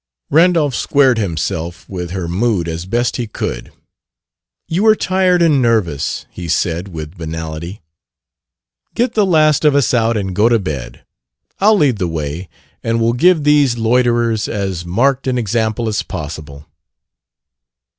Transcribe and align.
Randolph 0.31 0.73
squared 0.73 1.19
himself 1.19 1.87
with 1.87 2.09
her 2.09 2.27
mood 2.27 2.67
as 2.67 2.87
best 2.87 3.17
he 3.17 3.27
could. 3.27 3.71
"You 4.67 4.83
are 4.87 4.95
tired 4.95 5.43
and 5.43 5.61
nervous," 5.61 6.25
he 6.31 6.47
said 6.47 6.87
with 6.87 7.19
banality. 7.19 7.83
"Get 8.95 9.13
the 9.13 9.27
last 9.27 9.63
of 9.63 9.75
us 9.75 9.93
out 9.93 10.17
and 10.17 10.35
go 10.35 10.49
to 10.49 10.57
bed. 10.57 11.05
I'll 11.59 11.77
lead 11.77 11.99
the 11.99 12.07
way, 12.07 12.49
and 12.83 12.99
will 12.99 13.13
give 13.13 13.43
these 13.43 13.77
loiterers 13.77 14.47
as 14.47 14.85
marked 14.87 15.27
an 15.27 15.37
example 15.37 15.87
as 15.87 16.01
possible." 16.01 16.65